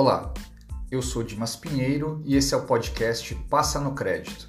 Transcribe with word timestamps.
Olá, 0.00 0.32
eu 0.92 1.02
sou 1.02 1.24
Dimas 1.24 1.56
Pinheiro 1.56 2.22
e 2.24 2.36
esse 2.36 2.54
é 2.54 2.56
o 2.56 2.66
podcast 2.66 3.34
Passa 3.50 3.80
no 3.80 3.96
Crédito. 3.96 4.48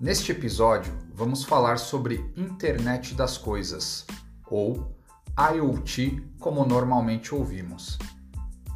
Neste 0.00 0.32
episódio, 0.32 0.92
vamos 1.14 1.44
falar 1.44 1.78
sobre 1.78 2.28
Internet 2.36 3.14
das 3.14 3.38
Coisas, 3.38 4.04
ou 4.50 4.98
IoT, 5.54 6.28
como 6.40 6.66
normalmente 6.66 7.32
ouvimos. 7.32 8.00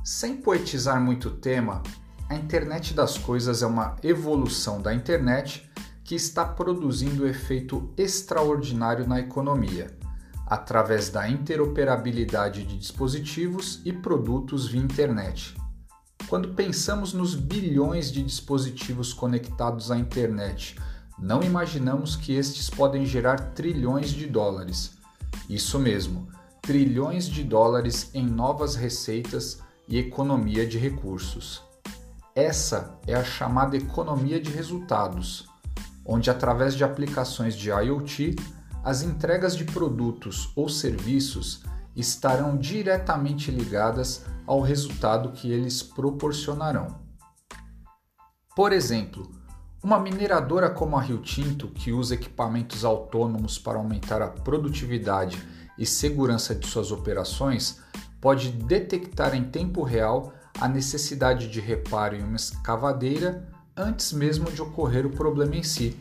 Sem 0.04 0.36
poetizar 0.36 1.00
muito 1.00 1.30
o 1.30 1.36
tema, 1.36 1.82
a 2.28 2.36
Internet 2.36 2.94
das 2.94 3.18
Coisas 3.18 3.60
é 3.60 3.66
uma 3.66 3.96
evolução 4.04 4.80
da 4.80 4.94
internet 4.94 5.68
que 6.04 6.14
está 6.14 6.44
produzindo 6.44 7.26
efeito 7.26 7.92
extraordinário 7.96 9.04
na 9.04 9.18
economia, 9.18 9.90
através 10.46 11.10
da 11.10 11.28
interoperabilidade 11.28 12.64
de 12.64 12.78
dispositivos 12.78 13.82
e 13.84 13.92
produtos 13.92 14.68
via 14.68 14.80
internet 14.80 15.60
quando 16.32 16.54
pensamos 16.54 17.12
nos 17.12 17.34
bilhões 17.34 18.10
de 18.10 18.22
dispositivos 18.22 19.12
conectados 19.12 19.90
à 19.90 19.98
internet, 19.98 20.76
não 21.18 21.42
imaginamos 21.42 22.16
que 22.16 22.32
estes 22.32 22.70
podem 22.70 23.04
gerar 23.04 23.52
trilhões 23.52 24.08
de 24.08 24.26
dólares. 24.26 24.92
Isso 25.46 25.78
mesmo, 25.78 26.26
trilhões 26.62 27.26
de 27.26 27.44
dólares 27.44 28.08
em 28.14 28.24
novas 28.24 28.74
receitas 28.74 29.58
e 29.86 29.98
economia 29.98 30.66
de 30.66 30.78
recursos. 30.78 31.60
Essa 32.34 32.98
é 33.06 33.14
a 33.14 33.22
chamada 33.22 33.76
economia 33.76 34.40
de 34.40 34.50
resultados, 34.50 35.46
onde, 36.02 36.30
através 36.30 36.74
de 36.74 36.82
aplicações 36.82 37.54
de 37.54 37.68
IoT, 37.68 38.36
as 38.82 39.02
entregas 39.02 39.54
de 39.54 39.64
produtos 39.64 40.50
ou 40.56 40.66
serviços 40.66 41.62
estarão 41.94 42.56
diretamente 42.56 43.50
ligadas 43.50 44.24
ao 44.46 44.60
resultado 44.60 45.32
que 45.32 45.50
eles 45.50 45.82
proporcionarão. 45.82 47.00
Por 48.54 48.72
exemplo, 48.72 49.30
uma 49.82 49.98
mineradora 49.98 50.70
como 50.70 50.96
a 50.96 51.00
Rio 51.00 51.18
Tinto, 51.18 51.68
que 51.68 51.92
usa 51.92 52.14
equipamentos 52.14 52.84
autônomos 52.84 53.58
para 53.58 53.78
aumentar 53.78 54.22
a 54.22 54.28
produtividade 54.28 55.42
e 55.78 55.84
segurança 55.84 56.54
de 56.54 56.66
suas 56.66 56.92
operações, 56.92 57.80
pode 58.20 58.50
detectar 58.50 59.34
em 59.34 59.44
tempo 59.44 59.82
real 59.82 60.32
a 60.60 60.68
necessidade 60.68 61.48
de 61.48 61.60
reparo 61.60 62.14
em 62.14 62.22
uma 62.22 62.36
escavadeira 62.36 63.48
antes 63.76 64.12
mesmo 64.12 64.50
de 64.50 64.62
ocorrer 64.62 65.06
o 65.06 65.10
problema 65.10 65.56
em 65.56 65.62
si. 65.62 65.98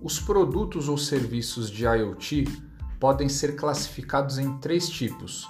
Os 0.00 0.18
produtos 0.18 0.88
ou 0.88 0.98
serviços 0.98 1.70
de 1.70 1.84
IoT 1.84 2.44
podem 3.00 3.30
ser 3.30 3.56
classificados 3.56 4.38
em 4.38 4.58
três 4.58 4.88
tipos: 4.88 5.48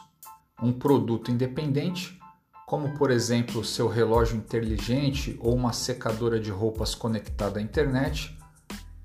um 0.63 0.73
produto 0.73 1.31
independente, 1.33 2.19
como 2.65 2.97
por 2.97 3.11
exemplo 3.11 3.65
seu 3.65 3.89
relógio 3.89 4.37
inteligente 4.37 5.37
ou 5.41 5.55
uma 5.57 5.73
secadora 5.73 6.39
de 6.39 6.51
roupas 6.51 6.95
conectada 6.95 7.59
à 7.59 7.63
internet, 7.63 8.39